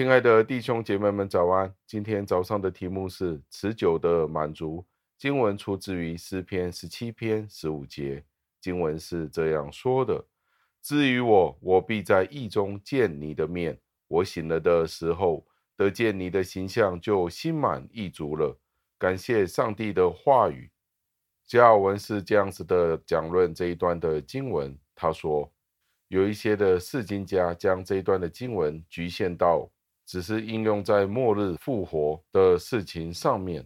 [0.00, 1.74] 亲爱的弟兄姐妹们，早安！
[1.86, 4.82] 今天早上的题目是持久的满足。
[5.18, 8.24] 经文出自于诗篇十七篇十五节，
[8.62, 10.24] 经文是这样说的
[10.80, 13.78] ：“至于我，我必在意中见你的面。
[14.08, 18.58] 我醒了的时候，得见你的形象，就心满意足了。”
[18.98, 20.70] 感谢上帝的话语。
[21.46, 25.52] 加尔文是这样子的讲论这一段的经文，他说，
[26.08, 29.70] 有一些的释经家将这一段的经文局限到。
[30.10, 33.64] 只是应用在末日复活的事情上面，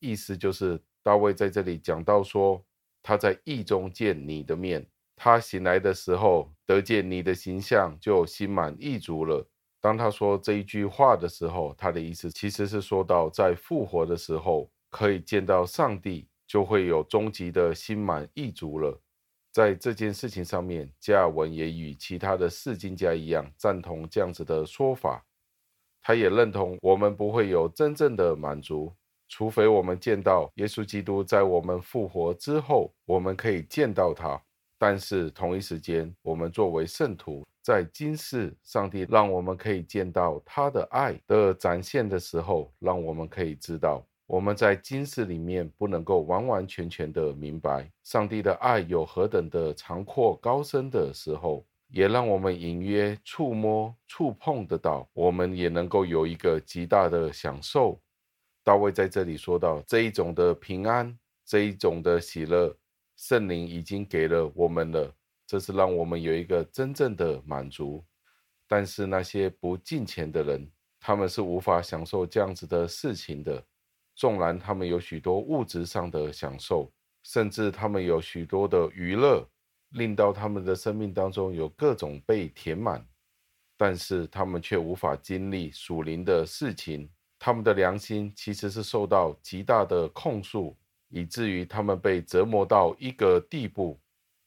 [0.00, 2.62] 意思就是大卫在这里讲到说，
[3.02, 9.42] 他在意中见你的面，他醒来的时候得见你的形象，就心满意足了。
[9.80, 19.00] 当他说这一句话的时候，他的意思其实是说到在复活的时候可以见到上帝，就会有终极的心满意足了。
[19.50, 25.24] 在这件事情上面，加尔文也与其他的释经家一样，赞同这样子的说法。
[26.02, 28.92] 他也认同，我们不会有真正的满足，
[29.28, 34.40] 除非我们见到耶稣基督在我们复活之后，我们可以见到他。
[34.78, 51.66] 但是同一时间，我们作为圣徒，在今世，上帝让我们可以见到他的爱的展现的时候，让我们可以知道，我们在今世里面不能够完完全全的明白上帝的爱有何等的长阔高深的时候。
[51.88, 58.00] 也让我们隐约触摸、触碰得到，我们也能够有一个极大的享受。
[58.62, 62.76] 大卫在这里说到这一种的平安，这一种的喜乐，
[63.16, 65.14] 圣灵已经给了我们了，
[65.46, 68.04] 这是让我们有一个真正的满足。
[68.66, 73.64] 但是那些不敬虔的人，他们是无法享受这样子的事情的。
[74.14, 79.48] 纵然他们有许多物质上的享受，甚至他们有许多的娱乐。
[79.90, 83.06] 令到他们的生命当中有各种被填满，
[83.76, 87.10] 但是他们却无法经历属灵的事情。
[87.38, 90.76] 他们的良心其实是受到极大的控诉，
[91.08, 93.98] 以至于他们被折磨到一个地步，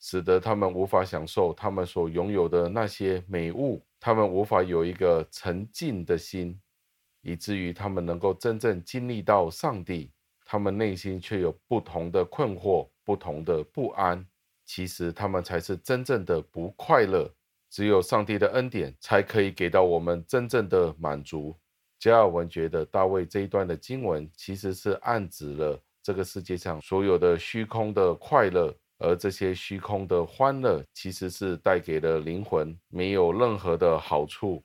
[0.00, 3.84] 使得他们无法享受他们所拥有的那些美物。
[4.00, 6.60] 他们无法有一个沉静的心，
[7.22, 10.10] 以至于他们能够真正经历到上帝。
[10.44, 14.26] 他们内心却有不同的困惑，不同的不安。
[14.72, 17.28] 其实他们才是真正的不快乐，
[17.68, 21.58] 只有上帝的恩典才可以给到我们真正的满足。
[21.98, 34.62] 加尔文觉得大卫这一段的经文其实是暗指了这个世界上所有的虚空的快乐，而这些虚空的欢乐其实是带给了灵魂没有任何的好处，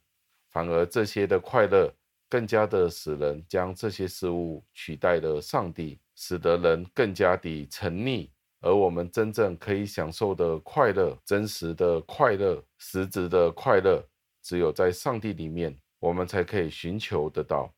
[0.52, 1.92] 反而这些的快乐
[2.30, 8.30] 更加的使人将这些事物取代了上帝，使得人更加的沉溺。
[8.66, 14.04] 而我们真正可以享受的快乐，真实的快乐，实质的快乐，
[14.42, 17.72] 只有在上帝里面，我们才可以寻求得到。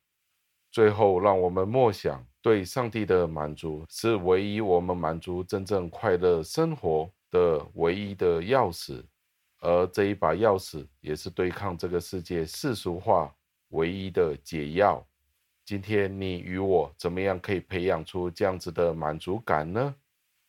[0.72, 9.04] 最后，让我们默想，对上帝的满足是唯一我们满足真正快乐生活的唯一的钥匙，
[9.60, 13.30] 而这一把钥匙也是对抗这个世界世俗化
[13.72, 15.06] 唯一的解药。
[15.66, 19.94] 今天你与我怎么样可以培养出这样子的满足感呢？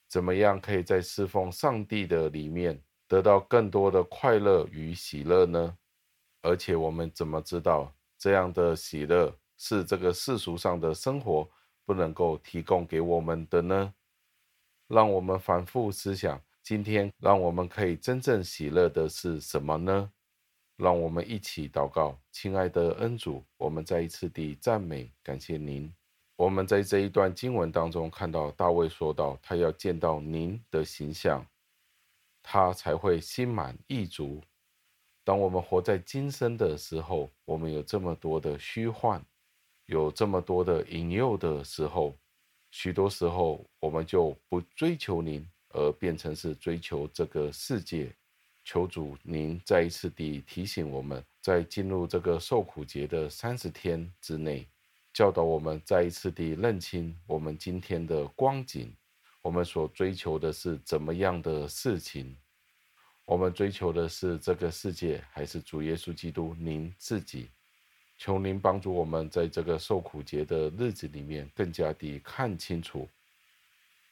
[0.09, 5.77] 怎么样可以在侍奉上帝的里面得到更多的快乐与喜乐呢？
[6.41, 11.47] 而且我们怎么知道这样的喜乐是这个世俗上的生活
[11.85, 13.93] 不能够提供给我们的呢？
[14.87, 20.11] 让我们反复思想，今天让我们可以真正喜乐的是什么呢？
[20.77, 25.98] 让我们一起祷告，亲爱的恩主，我们再一次地赞美感谢您。
[26.39, 31.45] 我们在这一段经文当中看到大卫说道：“他要见到您的形象，
[32.41, 34.41] 他才会心满意足。”
[35.25, 39.21] 当我们活在今生的时候，我们有这么多的虚幻，
[39.87, 42.15] 有这么多的引诱的时候，
[42.71, 48.15] 许多时候我们就不追求您，而变成是追求这个世界。
[48.63, 54.65] 求主您再一次地提醒我们，在进入这个受苦节的三十天之内。
[55.19, 58.95] 教导我们再一次地认清我们今天的光景，
[59.41, 62.33] 我们所追求的是怎么样的事情？
[63.25, 67.49] 我们追求的是这个世界，还是主耶稣基督您自己？
[68.17, 73.05] 求您帮助我们在这个受苦节的日子里面，更加地看清楚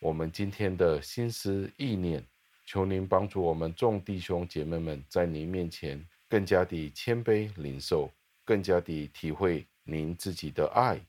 [0.01, 2.21] 我们今天的心思意念。
[2.65, 8.11] 求您帮助我们众弟兄姐妹们在您面前更加地谦卑领受，
[8.43, 9.65] 更加地体会。
[9.89, 10.99] 您自己的爱，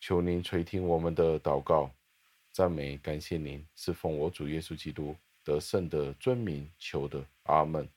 [0.00, 1.88] 求您垂听我们的祷告，
[2.50, 5.14] 赞美感谢您，是奉我主耶稣基督
[5.44, 7.88] 得胜的尊名求的，阿门。